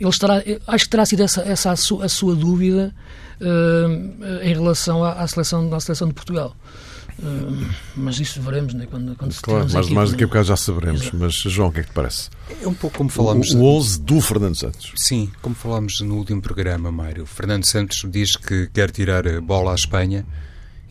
[0.00, 2.92] ele estará, acho que terá sido essa, essa a, sua, a sua dúvida
[3.40, 6.54] uh, em relação à, à, seleção, à seleção de Portugal.
[7.18, 10.56] Uh, mas isso veremos né, quando, quando se Claro, mas mais daqui a bocado já
[10.56, 11.02] saberemos.
[11.02, 11.16] Exato.
[11.18, 12.30] Mas, João, o que é que te parece?
[12.62, 13.52] É um pouco como falámos.
[13.52, 14.92] O, o 11 do Fernando Santos.
[14.96, 17.26] Sim, como falámos no último programa, Mário.
[17.26, 20.24] Fernando Santos diz que quer tirar a bola à Espanha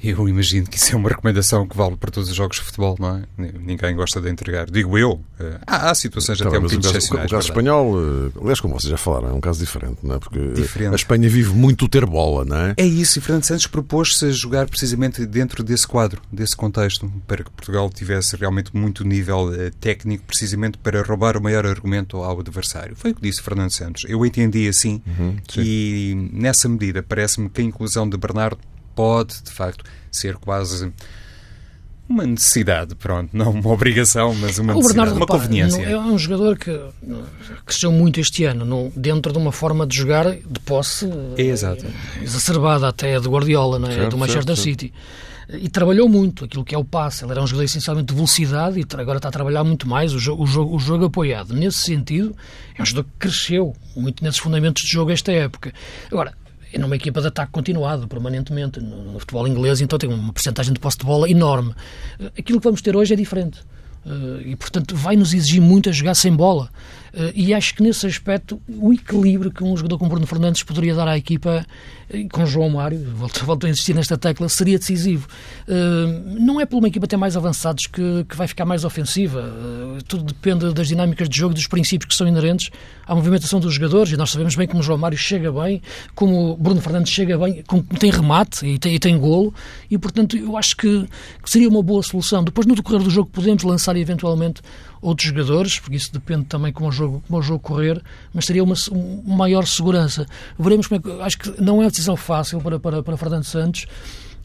[0.01, 2.95] Eu imagino que isso é uma recomendação que vale para todos os jogos de futebol,
[2.99, 3.23] não é?
[3.59, 4.69] Ninguém gosta de entregar.
[4.69, 5.19] Digo eu.
[5.39, 7.31] Eh, há, há situações tá até um bocadinho excepcionais.
[7.31, 10.19] O caso espanhol, eh, aliás, como vocês já falaram, é um caso diferente, não é?
[10.19, 10.91] Porque diferente.
[10.91, 12.73] a Espanha vive muito ter bola, não é?
[12.77, 17.43] É isso, e Fernando Santos propôs-se a jogar precisamente dentro desse quadro, desse contexto, para
[17.43, 22.39] que Portugal tivesse realmente muito nível uh, técnico, precisamente para roubar o maior argumento ao
[22.39, 22.95] adversário.
[22.95, 24.05] Foi o que disse Fernando Santos.
[24.07, 28.59] Eu entendi assim, uhum, e nessa medida parece-me que a inclusão de Bernardo
[28.97, 30.91] pode, de facto, ser quase
[32.09, 35.81] uma necessidade, pronto, não uma obrigação, mas uma o necessidade, Bernardo, uma conveniência.
[35.83, 36.79] É um jogador que
[37.65, 41.07] cresceu muito este ano, no, dentro de uma forma de jogar de posse
[41.37, 41.85] é, exato.
[42.21, 43.93] exacerbada até de Guardiola, não é?
[43.93, 44.93] Certo, do Manchester certo, City.
[45.49, 47.23] E trabalhou muito aquilo que é o passe.
[47.23, 50.19] Ele era um jogador essencialmente de velocidade e agora está a trabalhar muito mais o
[50.19, 51.53] jogo, o jogo, o jogo apoiado.
[51.53, 52.35] Nesse sentido,
[52.77, 55.73] é um jogador que cresceu muito nesses fundamentos de jogo esta época.
[56.11, 56.33] Agora,
[56.73, 60.73] é numa equipa de ataque continuado, permanentemente, no, no futebol inglês, então tem uma porcentagem
[60.73, 61.73] de posse de bola enorme.
[62.37, 63.59] Aquilo que vamos ter hoje é diferente.
[64.05, 66.69] Uh, e, portanto, vai-nos exigir muito a jogar sem bola.
[67.13, 70.95] Uh, e acho que, nesse aspecto, o equilíbrio que um jogador como Bruno Fernandes poderia
[70.95, 71.65] dar à equipa,
[72.09, 75.27] uh, com João Mário, volto, volto a insistir nesta tecla, seria decisivo.
[76.39, 79.43] não é por uma equipa ter mais avançados que, que vai ficar mais ofensiva.
[80.07, 82.69] tudo depende das dinâmicas de jogo, dos princípios que são inerentes
[83.05, 84.11] à movimentação dos jogadores.
[84.11, 85.81] E nós sabemos bem como João Mário chega bem,
[86.15, 89.53] como Bruno Fernandes chega bem, como tem remate e tem, e tem golo.
[89.89, 91.07] E, portanto, eu acho que,
[91.41, 92.43] que seria uma boa solução.
[92.43, 94.61] Depois, no decorrer do jogo, podemos lançar eventualmente
[95.01, 98.01] outros jogadores, porque isso depende também como o jogo, como o jogo correr,
[98.33, 100.25] mas teria uma, uma maior segurança.
[100.57, 101.21] Veremos como é que.
[101.21, 103.85] Acho que não é uma decisão fácil para, para, para Fernando Santos.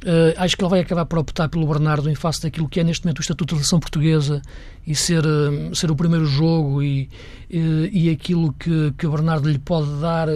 [0.02, 2.84] Uh, acho que ele vai acabar por optar pelo Bernardo em face daquilo que é
[2.84, 4.42] neste momento o Estatuto da Seleção Portuguesa
[4.84, 7.08] e ser, uh, ser o primeiro jogo e,
[7.52, 10.26] uh, e aquilo que, que o Bernardo lhe pode dar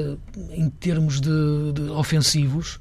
[0.53, 2.79] em termos de, de ofensivos,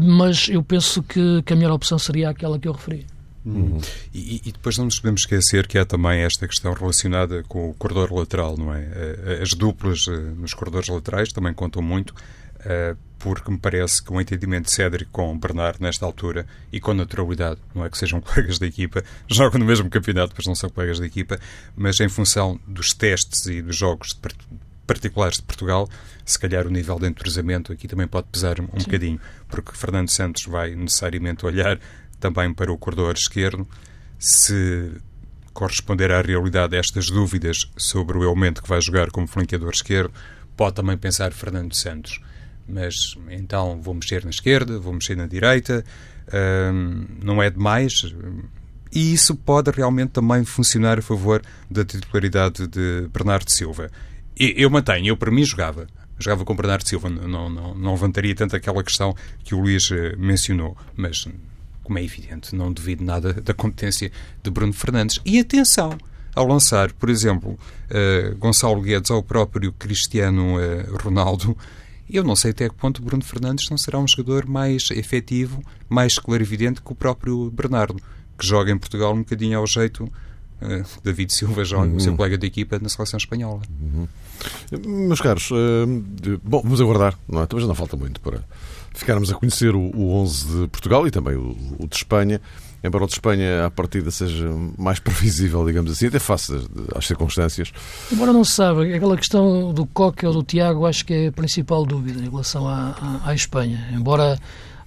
[0.00, 3.04] mas eu penso que, que a melhor opção seria aquela que eu referi.
[3.44, 3.80] Uhum.
[4.12, 7.74] E, e, depois não nos podemos esquecer que há também esta questão relacionada com o
[7.74, 8.82] corredor lateral, não é?
[8.82, 12.14] Eh, as duplas eh, nos corredores laterais também contam muito,
[12.64, 17.60] eh, porque me parece que o entendimento Cédric com Bernardo nesta altura e com naturalidade,
[17.74, 20.98] não é que sejam colegas da equipa, jogam no mesmo campeonato, mas não são colegas
[20.98, 21.38] da equipa,
[21.74, 24.18] mas em função dos testes e dos jogos
[24.86, 25.88] particulares de Portugal,
[26.26, 30.10] se calhar o nível de entrosamento aqui também pode pesar um, um bocadinho, porque Fernando
[30.10, 31.78] Santos vai necessariamente olhar
[32.20, 33.66] também para o corredor esquerdo,
[34.18, 34.92] se
[35.52, 40.12] corresponder à realidade estas dúvidas sobre o elemento que vai jogar como flanqueador esquerdo,
[40.56, 42.20] pode também pensar Fernando Santos.
[42.68, 42.94] Mas
[43.30, 45.84] então vou mexer na esquerda, vou mexer na direita,
[46.72, 48.14] hum, não é demais.
[48.92, 53.90] E isso pode realmente também funcionar a favor da titularidade de Bernardo Silva.
[54.36, 55.86] Eu mantenho, eu para mim jogava.
[56.18, 60.14] Jogava com Bernardo Silva, não, não, não levantaria tanto aquela questão que o Luís eh,
[60.18, 61.26] mencionou, mas
[61.90, 64.12] como é evidente, não duvido nada da competência
[64.44, 65.18] de Bruno Fernandes.
[65.24, 65.98] E atenção,
[66.36, 67.58] ao lançar, por exemplo,
[67.90, 71.58] uh, Gonçalo Guedes ao próprio Cristiano uh, Ronaldo,
[72.08, 76.16] eu não sei até que ponto Bruno Fernandes não será um jogador mais efetivo, mais
[76.16, 78.00] clarividente que o próprio Bernardo,
[78.38, 81.96] que joga em Portugal um bocadinho ao jeito uh, David Silva joga, uhum.
[81.96, 83.62] o seu colega de equipa na seleção espanhola.
[83.68, 84.06] Uhum.
[85.08, 85.50] Meus caros,
[86.44, 87.46] bom, vamos aguardar, não é?
[87.46, 88.44] Talvez não falta muito para
[88.94, 92.40] ficarmos a conhecer o, o 11 de Portugal e também o, o de Espanha
[92.82, 94.48] embora o de Espanha à partida seja
[94.78, 96.52] mais previsível, digamos assim, até face
[96.94, 97.72] às circunstâncias.
[98.10, 101.32] Embora não se saiba, aquela questão do Coque ou do Tiago acho que é a
[101.32, 103.88] principal dúvida em relação à, à, à Espanha.
[103.92, 104.38] Embora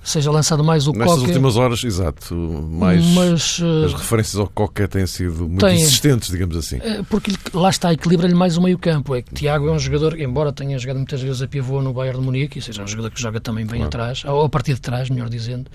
[0.04, 1.22] seja lançado mais o Nestas Coque...
[1.22, 5.80] Nestas últimas horas, exato, mais mas, uh, as referências ao Coque têm sido muito tem,
[5.80, 6.78] insistentes, digamos assim.
[6.82, 9.16] Eh, porque lá está, equilibra-lhe mais o meio campo.
[9.16, 12.20] É que Tiago é um jogador, embora tenha jogado muitas vezes a pivô no Bayern
[12.20, 13.88] de Munique, ou seja, é um jogador que joga também bem claro.
[13.88, 15.70] atrás, ou a partir de trás, melhor dizendo,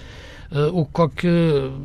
[0.73, 1.29] o Coque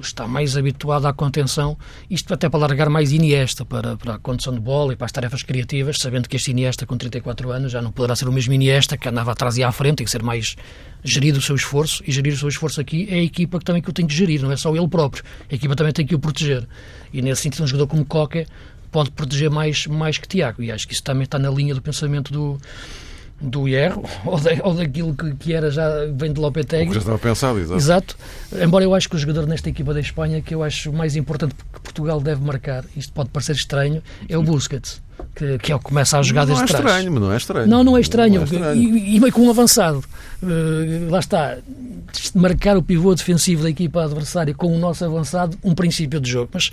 [0.02, 1.78] está mais habituado à contenção,
[2.10, 5.12] isto até para largar mais Iniesta para, para a condução de bola e para as
[5.12, 8.54] tarefas criativas, sabendo que este Iniesta com 34 anos já não poderá ser o mesmo
[8.54, 10.56] Iniesta que andava atrás e à frente, tem que ser mais
[11.04, 13.82] gerido o seu esforço, e gerir o seu esforço aqui é a equipa que também
[13.82, 16.16] que o tem que gerir, não é só ele próprio, a equipa também tem que
[16.16, 16.66] o proteger.
[17.12, 18.48] E nesse sentido, um jogador como Coque
[18.92, 21.82] pode proteger mais, mais que Tiago, e acho que isso também está na linha do
[21.82, 22.58] pensamento do
[23.44, 26.90] do erro ou, de, ou daquilo que, que, era já vem de Lopetegui.
[26.90, 27.78] O já estava pensado, exato.
[27.78, 28.18] exato.
[28.62, 31.54] Embora eu acho que o jogador nesta equipa da Espanha que eu acho mais importante
[31.56, 35.02] que Portugal deve marcar, isto pode parecer estranho, é o Busquets.
[35.36, 36.86] Que, que é o que começa a jogar não desde é trás.
[36.86, 37.68] Estranho, não é estranho.
[37.68, 38.34] Não, não é estranho.
[38.36, 38.76] Não é estranho.
[38.76, 40.04] E, e, meio com um avançado.
[40.42, 41.58] Uh, lá está.
[42.36, 46.50] Marcar o pivô defensivo da equipa adversária com o nosso avançado, um princípio de jogo.
[46.54, 46.72] Mas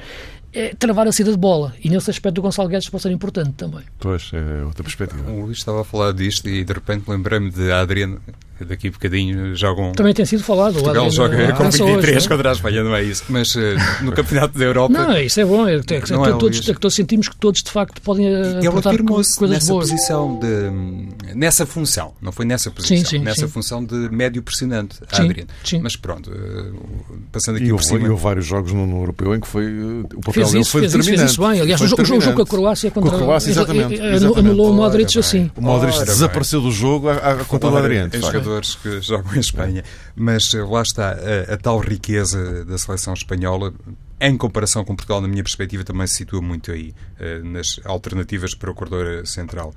[0.53, 1.75] é travar a saída de bola.
[1.83, 3.83] E nesse aspecto o Gonçalo Guedes pode ser importante também.
[3.99, 5.31] Pois, é outra perspectiva.
[5.31, 8.21] O Luís estava a falar disto e de repente lembrei-me de Adriano,
[8.65, 9.93] daqui a bocadinho jogam.
[9.93, 10.75] Também tem sido falado.
[10.75, 13.25] Portugal lá, joga ah, com 23 hoje, contra a Espanha, não é isso?
[13.29, 13.61] Mas uh,
[14.03, 14.93] no Campeonato da Europa.
[14.93, 15.67] Não, isso é bom.
[15.67, 19.37] É, é, não é, todos, é, todos sentimos que todos de facto podem Ele afirmou-se
[19.37, 19.91] coisas nessa boas.
[19.91, 21.35] posição de.
[21.35, 23.53] nessa função, não foi nessa posição, sim, sim, nessa sim.
[23.53, 25.51] função de médio pressionante, sim, Adriano.
[25.65, 25.81] Sim.
[25.81, 28.07] Mas pronto, uh, passando aqui e por cima.
[28.07, 29.67] E houve vários jogos no, no europeu em que foi.
[29.67, 31.31] O papel fez dele isso, foi fez determinante.
[31.31, 31.61] Isso, fez isso bem.
[31.61, 33.11] Aliás, o jogo, o jogo com a Croácia contra.
[33.11, 33.95] Com a Croácia, exatamente.
[33.95, 34.39] exatamente.
[34.39, 35.51] Anulou o Modric assim.
[35.57, 38.11] O Modric desapareceu do jogo à conta do Adriano.
[38.51, 39.85] Jogadores que jogam em Espanha.
[40.15, 43.73] Mas eh, lá está, a, a tal riqueza da seleção espanhola
[44.21, 48.55] em comparação com Portugal, na minha perspectiva, também se situa muito aí, eh, nas alternativas
[48.55, 49.73] para o corredor central.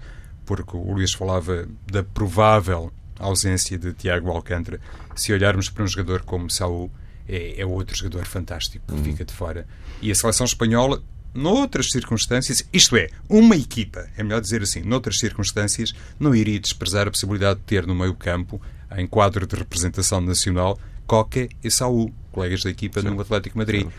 [0.46, 4.82] Porque o Luís falava da provável ausência de Tiago Alcântara.
[5.16, 6.92] Se olharmos para um jogador como Saúl,
[7.28, 9.04] é, é outro jogador fantástico que uhum.
[9.04, 9.66] fica de fora.
[10.02, 11.02] E a seleção espanhola,
[11.34, 17.08] noutras circunstâncias, isto é, uma equipa, é melhor dizer assim, noutras circunstâncias, não iria desprezar
[17.08, 18.62] a possibilidade de ter no meio campo
[18.96, 23.10] em quadro de representação nacional, Coque e Saúl, colegas da equipa Sim.
[23.10, 23.84] no Atlético Madrid.
[23.84, 23.92] Sim.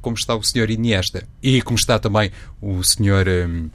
[0.00, 3.70] Como está o senhor Iniesta e como está também o senhor um,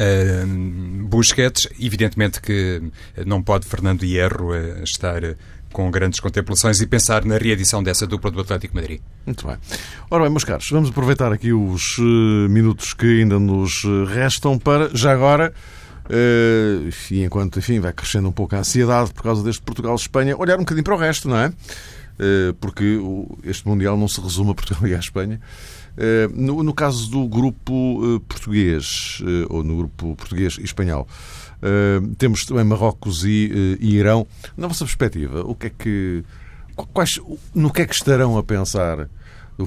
[0.00, 2.82] um, Busquets, evidentemente que
[3.24, 5.36] não pode Fernando Hierro uh, estar uh,
[5.72, 9.00] com grandes contemplações e pensar na reedição dessa dupla do Atlético Madrid.
[9.26, 9.56] Muito bem.
[10.10, 12.02] Ora bem, meus caros, vamos aproveitar aqui os uh,
[12.48, 15.52] minutos que ainda nos restam para, já agora,
[16.04, 20.56] Uh, e enquanto, enfim, vai crescendo um pouco a ansiedade por causa deste Portugal-Espanha, olhar
[20.56, 21.52] um bocadinho para o resto, não é?
[22.60, 23.00] Porque
[23.44, 25.40] este Mundial não se resume a Portugal e à Espanha.
[26.34, 31.08] No, no, caso do grupo português, ou no grupo português e espanhol,
[32.18, 34.26] temos também Marrocos e, e, Irão.
[34.56, 36.24] Na vossa perspectiva, o que é que.
[36.92, 37.20] Quais,
[37.54, 39.08] no que é que estarão a pensar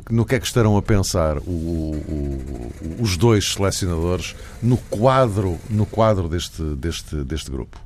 [0.10, 5.86] no que é que estarão a pensar o, o, os dois selecionadores no quadro, no
[5.86, 7.79] quadro deste, deste, deste grupo?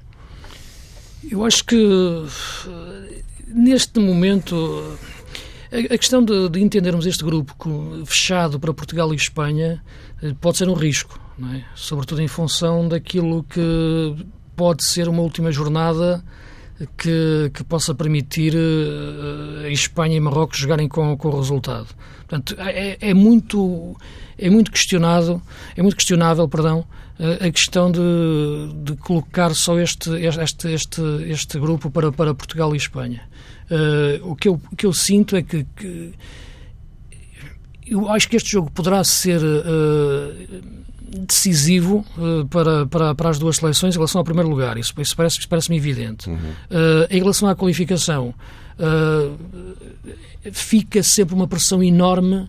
[1.30, 2.26] Eu acho que
[3.48, 4.98] neste momento
[5.72, 7.54] a questão de, de entendermos este grupo
[8.06, 9.84] fechado para Portugal e Espanha
[10.22, 11.20] eh, pode ser um risco,
[11.54, 11.64] é?
[11.76, 14.16] sobretudo em função daquilo que
[14.56, 16.24] pode ser uma última jornada
[16.98, 21.88] que, que possa permitir uh, Espanha e Marrocos jogarem com, com o resultado.
[22.20, 23.98] Portanto, é, é, muito
[24.38, 25.42] é muito questionado
[25.76, 26.86] é muito questionável, perdão,
[27.20, 28.00] uh, a questão de,
[28.84, 33.22] de colocar só este este este este grupo para para Portugal e Espanha.
[33.70, 36.14] Uh, o que eu o que eu sinto é que, que
[37.88, 39.42] eu acho que este jogo poderá ser
[41.10, 44.78] decisivo uh, para, para, para as duas seleções em relação ao primeiro lugar.
[44.78, 46.30] Isso, isso parece-me parece evidente.
[46.30, 46.36] Uhum.
[46.36, 48.34] Uh, em relação à qualificação,
[48.80, 49.38] uh,
[50.52, 52.48] fica sempre uma pressão enorme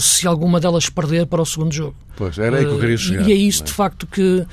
[0.00, 1.94] se alguma delas perder para o segundo jogo.
[2.16, 3.28] Pois, era aí que eu queria chegar.
[3.28, 3.66] E é isso, é?
[3.66, 4.44] de facto, que.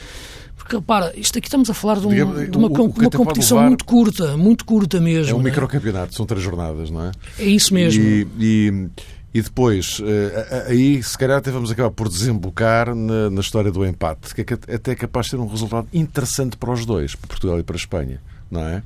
[0.55, 3.09] Porque, repara, isto aqui estamos a falar de, um, Digamos, de uma, o, o uma
[3.09, 5.31] competição muito curta, muito curta mesmo.
[5.31, 5.43] É um é?
[5.43, 7.11] microcampeonato, são três jornadas, não é?
[7.37, 8.01] É isso mesmo.
[8.01, 8.87] E, e
[9.33, 13.83] e depois, eh, aí, se calhar, até vamos acabar por desembocar na, na história do
[13.85, 17.59] empate, que é até capaz de ter um resultado interessante para os dois, para Portugal
[17.59, 18.83] e para a Espanha, não é?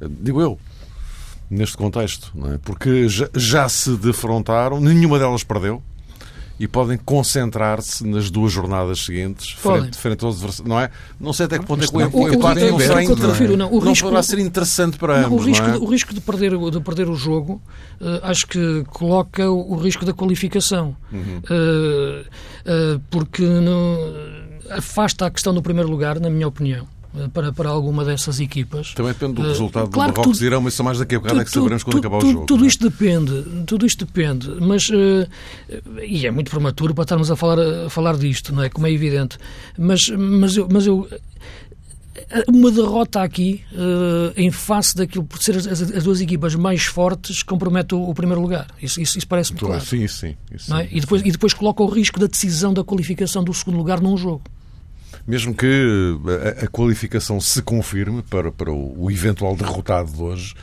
[0.00, 0.58] Digo eu,
[1.50, 2.58] neste contexto, não é?
[2.58, 5.82] Porque já, já se defrontaram, nenhuma delas perdeu,
[6.60, 10.90] e podem concentrar-se nas duas jornadas seguintes, frente, frente aos adversários, não é?
[11.18, 14.22] Não sei até que ponto é que o empate não, não, não, o não poderá
[14.22, 15.78] ser interessante para ambos, o risco, não é?
[15.78, 17.62] o risco de perder, de perder o jogo,
[17.98, 20.94] uh, acho que coloca o, o risco da qualificação.
[21.10, 21.40] Uhum.
[21.48, 23.96] Uh, uh, porque no,
[24.68, 26.86] afasta a questão do primeiro lugar, na minha opinião.
[27.16, 28.94] Eh, para, para alguma dessas equipas.
[28.94, 31.18] Também depende do uh, resultado claro do Marrocos e Irão, mas só mais daqui a
[31.18, 32.46] bocado é que saberemos quando acabar o jogo.
[32.46, 32.68] Tudo é?
[32.68, 35.28] isto depende, tudo isto depende, mas uh,
[36.02, 38.68] e é muito prematuro para estarmos a falar, a falar disto, não é?
[38.68, 39.38] Como é evidente.
[39.76, 41.08] Mas, mas eu, mas eu
[42.46, 47.42] uma derrota aqui uh, em face daquilo por ser as, as, duas equipas mais fortes
[47.42, 48.68] compromete o, o primeiro lugar.
[48.80, 49.84] Isso, isso, isso parece-me claro.
[49.84, 50.36] Sim, sim.
[50.52, 50.88] Isso, é?
[50.92, 54.16] e, depois, e depois coloca o risco da decisão da qualificação do segundo lugar num
[54.16, 54.42] jogo
[55.26, 56.16] mesmo que
[56.60, 60.54] a, a qualificação se confirme para, para o, o eventual derrotado de hoje,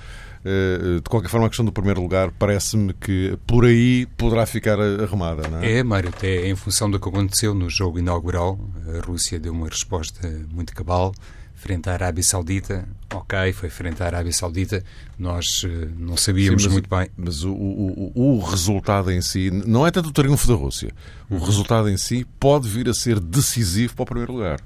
[0.46, 4.80] eh, de qualquer forma, a questão do primeiro lugar parece-me que por aí poderá ficar
[4.80, 5.80] arrumada, não é?
[5.80, 8.60] É, Mário, até em função do que aconteceu no jogo inaugural,
[8.98, 11.14] a Rússia deu uma resposta muito cabal
[11.58, 12.88] frente à Arábia Saudita.
[13.14, 14.84] Ok, foi frente à Arábia Saudita.
[15.18, 15.68] Nós uh,
[15.98, 17.10] não sabíamos Sim, mas, muito bem.
[17.18, 20.94] Mas o, o, o, resultado em si, não é tanto o triunfo da Rússia.
[21.30, 21.44] O uhum.
[21.44, 24.62] resultado em si pode vir a ser decisivo para o primeiro lugar.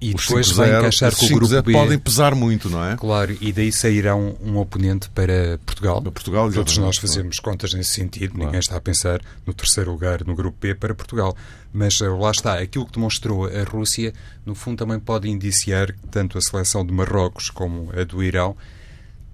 [0.00, 1.72] E os depois vai encaixar com o grupo B.
[1.72, 2.96] podem pesar muito, não é?
[2.96, 6.00] Claro, e daí sairá um, um oponente para Portugal.
[6.00, 8.46] Para Portugal Todos nós fazemos contas nesse sentido, claro.
[8.46, 11.36] ninguém está a pensar no terceiro lugar no grupo B para Portugal.
[11.72, 14.12] Mas eh, lá está, aquilo que demonstrou a Rússia,
[14.46, 18.56] no fundo também pode indiciar que tanto a seleção de Marrocos como a do Irão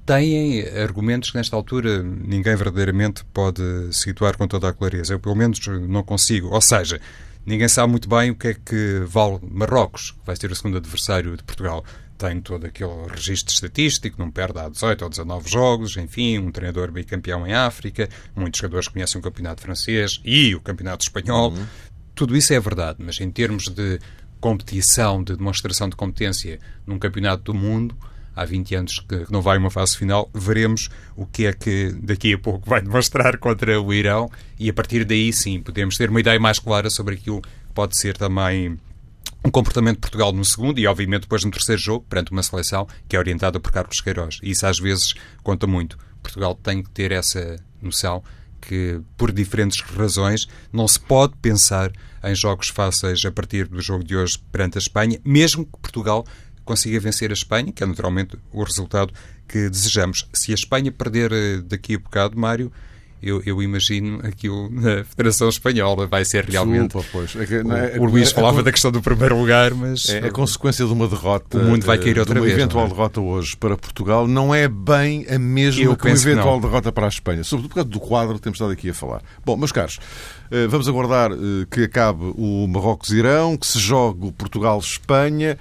[0.07, 5.14] têm argumentos que nesta altura ninguém verdadeiramente pode situar com toda a clareza.
[5.14, 6.48] Eu, pelo menos, não consigo.
[6.48, 7.00] Ou seja,
[7.46, 10.76] ninguém sabe muito bem o que é que vale Marrocos, que vai ser o segundo
[10.76, 11.85] adversário de Portugal.
[12.16, 16.92] Tem todo aquele registro estatístico, não perde há 18 ou 19 jogos, enfim, um treinador
[16.92, 21.50] bicampeão em África, muitos jogadores conhecem o campeonato francês e o campeonato espanhol.
[21.50, 21.66] Uhum.
[22.14, 23.98] Tudo isso é verdade, mas em termos de
[24.40, 27.96] competição, de demonstração de competência num campeonato do mundo,
[28.34, 32.34] há 20 anos que não vai uma fase final, veremos o que é que daqui
[32.34, 36.20] a pouco vai demonstrar contra o Irão e a partir daí sim podemos ter uma
[36.20, 38.78] ideia mais clara sobre aquilo que pode ser também
[39.44, 42.88] um comportamento de Portugal no segundo e, obviamente, depois no terceiro jogo, perante uma seleção
[43.06, 44.38] que é orientada por Carlos Queiroz.
[44.42, 45.98] Isso às vezes conta muito.
[46.22, 48.22] Portugal tem que ter essa noção
[48.58, 51.92] que, por diferentes razões, não se pode pensar
[52.24, 56.24] em jogos fáceis a partir do jogo de hoje perante a Espanha, mesmo que Portugal
[56.64, 59.12] consiga vencer a Espanha, que é naturalmente o resultado
[59.46, 60.29] que desejamos.
[60.33, 62.72] Se a Espanha perder eh, daqui a bocado, Mário,
[63.24, 66.92] eu, eu, imagino aquilo na Federação Espanhola vai ser realmente.
[66.92, 67.35] Desculpa, pois.
[67.37, 70.11] É que, é, o, o Luís é, falava da questão do primeiro lugar, mas.
[70.11, 71.57] É a consequência de uma derrota.
[71.57, 72.59] O mundo vai cair outra de uma vez.
[72.59, 76.66] Eventual derrota hoje para Portugal não é bem a mesma eu que uma eventual que
[76.66, 77.42] derrota para a Espanha.
[77.42, 79.22] Sobretudo por causa do quadro que temos estado aqui a falar.
[79.42, 79.98] Bom, meus caros,
[80.50, 85.57] eh, vamos aguardar eh, que acabe o Marrocos-Irão, que se jogue o Portugal-Espanha.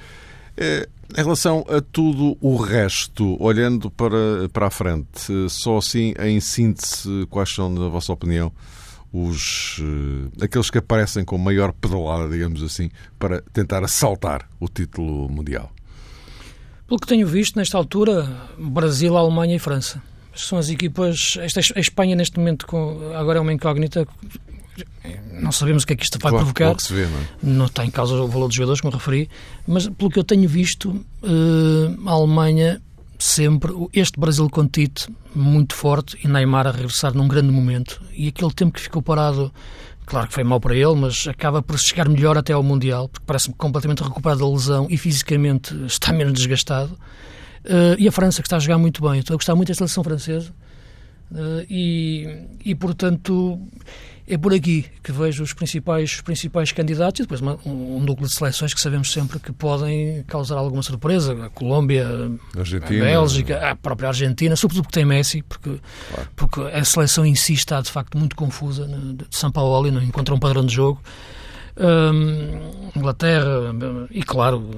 [1.15, 6.39] Eh, em relação a tudo o resto, olhando para, para a frente, só assim, em
[6.39, 8.51] síntese, quais são, na vossa opinião,
[9.11, 15.29] os, uh, aqueles que aparecem com maior pedalada, digamos assim, para tentar assaltar o título
[15.29, 15.71] mundial?
[16.87, 20.01] Pelo que tenho visto, nesta altura, Brasil, Alemanha e França.
[20.35, 21.37] São as equipas.
[21.39, 24.07] Esta, a Espanha, neste momento, com, agora é uma incógnita
[25.31, 26.79] não sabemos o que é que isto vai claro, provocar.
[26.81, 27.27] Se vê, não, é?
[27.41, 29.29] não está em causa o valor dos jogadores, como referi,
[29.67, 32.81] mas pelo que eu tenho visto, uh, a Alemanha
[33.19, 38.01] sempre, este Brasil com Tite muito forte e Neymar a regressar num grande momento.
[38.13, 39.51] E aquele tempo que ficou parado,
[40.05, 43.25] claro que foi mal para ele, mas acaba por chegar melhor até ao Mundial, porque
[43.25, 46.97] parece-me completamente recuperado da lesão e fisicamente está menos desgastado.
[47.63, 49.19] Uh, e a França, que está a jogar muito bem.
[49.19, 50.53] Estou a gostar muito da seleção francesa.
[51.31, 53.59] Uh, e, e, portanto,
[54.27, 57.99] é por aqui que vejo os principais, os principais candidatos e depois uma, um, um,
[57.99, 61.45] núcleo de seleções que sabemos sempre que podem causar alguma surpresa.
[61.45, 62.07] A Colômbia,
[62.57, 65.79] Argentina, a Bélgica, a própria Argentina, sobretudo porque tem Messi, porque,
[66.13, 66.29] claro.
[66.35, 68.87] porque a seleção em si está de facto muito confusa.
[68.87, 71.01] Né, de São Paulo não encontra um padrão de jogo.
[72.95, 73.73] Inglaterra
[74.11, 74.69] e claro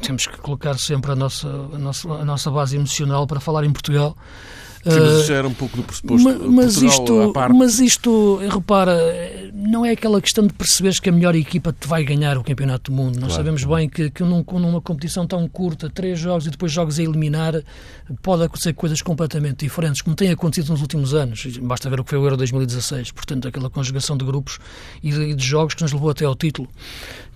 [0.00, 3.70] temos que colocar sempre a nossa, a nossa, a nossa base emocional para falar em
[3.70, 4.16] Portugal
[4.82, 6.26] Sim, mas já era um pouco do pressuposto.
[6.26, 8.98] Mas, mas isto, mas isto, repara,
[9.52, 12.90] não é aquela questão de perceberes que a melhor equipa te vai ganhar o Campeonato
[12.90, 13.16] do Mundo.
[13.16, 13.34] Nós claro.
[13.34, 17.02] sabemos bem que, que num, numa competição tão curta, três jogos e depois jogos a
[17.02, 17.62] eliminar,
[18.22, 21.44] pode acontecer coisas completamente diferentes, como tem acontecido nos últimos anos.
[21.58, 24.58] Basta ver o que foi o Euro 2016, portanto, aquela conjugação de grupos
[25.02, 26.68] e de, de jogos que nos levou até ao título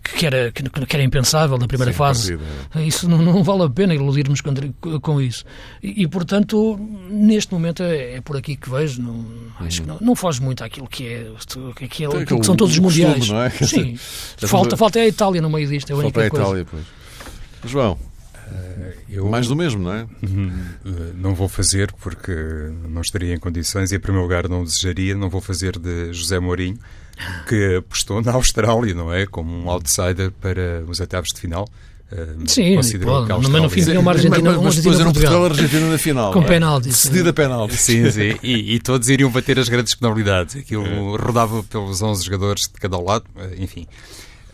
[0.05, 2.37] que era, que, que era impensável na primeira Sim, fase.
[2.37, 2.81] Partida.
[2.81, 2.87] É.
[2.87, 4.53] Isso não, não, vale a pena iludirmos com,
[5.01, 5.45] com isso.
[5.83, 9.01] E, e, portanto, neste momento é, é, por aqui que vejo.
[9.01, 9.51] Não, uhum.
[9.61, 11.31] Acho que não, não foge muito àquilo que é,
[11.89, 13.29] que, é, que são todos os mundiais.
[13.59, 13.97] Costume, é?
[13.97, 14.47] Sim.
[14.47, 15.91] falta, falta é a Itália no meio disto.
[15.91, 16.85] É a falta a Itália, pois.
[17.65, 17.99] João.
[18.47, 20.03] Uh, eu, Mais do mesmo, não é?
[20.03, 22.31] Uh, não vou fazer porque
[22.89, 25.15] não estaria em condições e, em primeiro lugar, não desejaria.
[25.15, 26.79] Não vou fazer de José Mourinho
[27.49, 29.27] que apostou na Austrália, não é?
[29.27, 31.69] Como um outsider para os oitavos de final.
[32.13, 35.91] Uh, Sim, pode, mas no fim tinha uma Argentina, mas, mas depois era um Portugal-Argentina
[35.91, 36.33] na final.
[36.33, 36.47] Com é?
[36.47, 36.93] penalti.
[36.93, 37.77] Cedida penalti.
[37.77, 38.39] Sim, sim.
[38.43, 40.55] E, e, todos iriam bater as grandes penalidades.
[40.55, 41.19] Aquilo é.
[41.19, 43.87] rodava pelos 11 jogadores de cada lado, eh, enfim.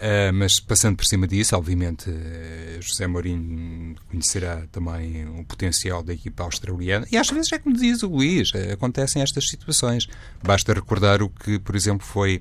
[0.00, 6.14] Uh, mas passando por cima disso, obviamente, uh, José Mourinho conhecerá também o potencial da
[6.14, 7.06] equipa australiana.
[7.12, 10.08] E às vezes é como diz o Luís, uh, acontecem estas situações.
[10.42, 12.40] Basta recordar o que, por exemplo, foi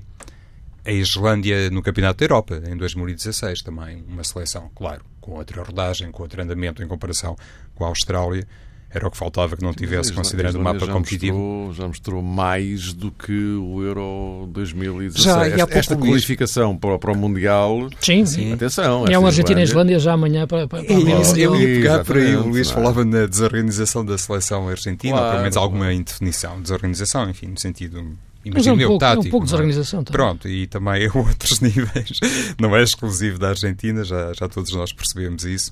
[0.86, 6.10] a Islândia no Campeonato da Europa em 2016, também uma seleção, claro, com outra rodagem,
[6.10, 7.36] com outro andamento em comparação
[7.74, 8.48] com a Austrália
[8.92, 11.38] era o que faltava que não tivesse, considerando o mapa já competitivo.
[11.38, 15.24] Mostrou, já mostrou mais do que o Euro 2016.
[15.24, 17.88] Já, esta, esta qualificação para, para, o Mundial.
[18.00, 18.52] Sim, sim.
[18.52, 19.06] Atenção.
[19.06, 20.98] É uma Argentina e Islândia já amanhã para, para, para é,
[21.36, 22.34] Eu ia pegar por aí.
[22.34, 22.74] O Luís é?
[22.74, 26.60] falava na desorganização da seleção argentina, claro, ou pelo menos alguma indefinição.
[26.60, 30.02] Desorganização, enfim, no sentido Imagino é um, pouco, tático, é um pouco de desorganização.
[30.02, 30.12] Também.
[30.12, 32.18] Pronto, e também a outros níveis.
[32.58, 35.70] Não é exclusivo da Argentina, já, já todos nós percebemos isso.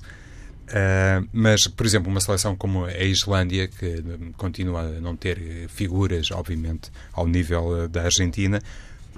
[0.69, 4.03] Uh, mas, por exemplo, uma seleção como a Islândia, que
[4.37, 8.61] continua a não ter figuras, obviamente, ao nível da Argentina,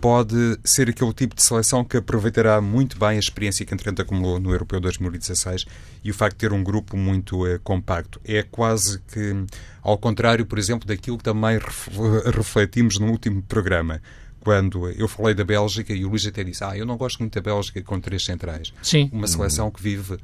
[0.02, 4.40] pode ser aquele tipo de seleção que aproveitará muito bem a experiência que entretanto acumulou
[4.40, 5.66] no Europeu 2016
[6.04, 8.20] e o facto de ter um grupo muito uh, compacto.
[8.26, 9.46] É quase que
[9.84, 11.60] ao contrário, por exemplo, daquilo que também
[12.34, 14.02] refletimos no último programa
[14.40, 17.36] quando eu falei da Bélgica e o Luís até disse: Ah, eu não gosto muito
[17.36, 18.74] da Bélgica com três centrais.
[18.82, 19.08] Sim.
[19.14, 20.18] Uma seleção que vive.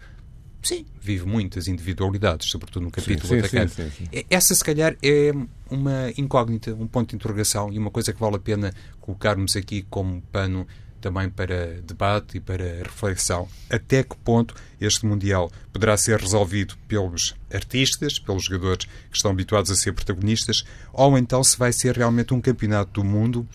[0.68, 3.74] Sim, vive muitas individualidades, sobretudo no capítulo sim, atacante.
[3.74, 5.32] Sim, sim, Essa, se calhar, é
[5.72, 9.86] uma incógnita, um ponto de interrogação e uma coisa que vale a pena colocarmos aqui
[9.90, 10.68] como pano
[11.00, 13.48] também para debate e para reflexão.
[13.70, 19.72] Até que ponto este Mundial poderá ser resolvido pelos artistas, pelos jogadores que estão habituados
[19.72, 23.48] a ser protagonistas, ou então se vai ser realmente um campeonato do mundo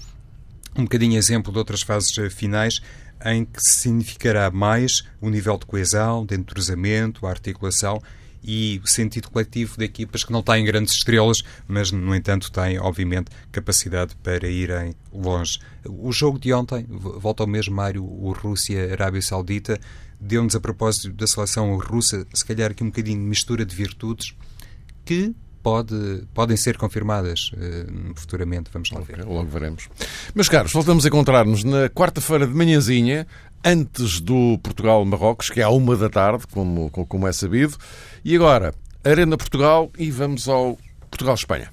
[0.77, 2.81] um bocadinho exemplo de outras fases eh, finais
[3.25, 8.03] em que significará mais o nível de coesão, de entrosamento, a articulação
[8.43, 12.79] e o sentido coletivo de equipas que não têm grandes estrelas, mas, no entanto, têm,
[12.79, 15.61] obviamente, capacidade para irem longe.
[15.87, 19.79] O jogo de ontem, volta ao mesmo, Mário, o Rússia-Arábia Saudita,
[20.21, 24.35] deu-nos, a propósito da seleção russa, se calhar aqui um bocadinho de mistura de virtudes,
[25.05, 25.33] que
[25.63, 28.71] pode, podem ser confirmadas uh, futuramente.
[28.73, 29.25] Vamos lá ver.
[29.25, 29.89] logo veremos.
[30.35, 33.27] Meus caros, voltamos a encontrar-nos na quarta-feira de manhãzinha,
[33.65, 37.77] antes do Portugal-Marrocos, que é à uma da tarde, como, como é sabido.
[38.25, 40.79] E agora, Arena Portugal e vamos ao
[41.11, 41.71] Portugal-Espanha.